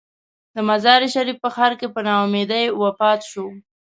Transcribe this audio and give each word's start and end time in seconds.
د 0.55 0.57
مزار 0.69 1.01
شریف 1.13 1.37
په 1.43 1.49
ښار 1.55 1.73
کې 1.79 1.87
په 1.93 1.99
نا 2.05 2.13
امیدۍ 2.25 2.65
وفات 2.81 3.19
شو. 3.31 3.45